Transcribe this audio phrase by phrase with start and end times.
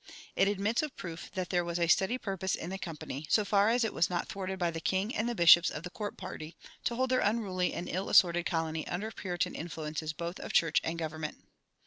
[0.35, 3.69] It admits of proof that there was a steady purpose in the Company, so far
[3.69, 6.55] as it was not thwarted by the king and the bishops of the court party,
[6.85, 10.97] to hold their unruly and ill assorted colony under Puritan influences both of church and
[10.97, 11.43] government.